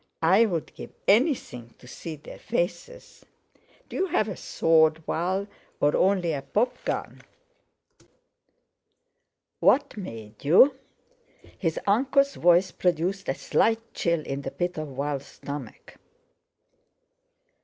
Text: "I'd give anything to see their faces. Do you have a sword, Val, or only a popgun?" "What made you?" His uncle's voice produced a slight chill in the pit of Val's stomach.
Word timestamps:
"I'd 0.23 0.73
give 0.73 0.93
anything 1.07 1.75
to 1.77 1.85
see 1.87 2.15
their 2.15 2.39
faces. 2.39 3.23
Do 3.87 3.95
you 3.95 4.07
have 4.07 4.27
a 4.27 4.35
sword, 4.35 4.97
Val, 5.05 5.45
or 5.79 5.95
only 5.95 6.33
a 6.33 6.41
popgun?" 6.41 7.21
"What 9.59 9.95
made 9.95 10.43
you?" 10.43 10.73
His 11.55 11.79
uncle's 11.85 12.33
voice 12.33 12.71
produced 12.71 13.29
a 13.29 13.35
slight 13.35 13.93
chill 13.93 14.21
in 14.25 14.41
the 14.41 14.49
pit 14.49 14.79
of 14.79 14.87
Val's 14.97 15.27
stomach. 15.27 15.97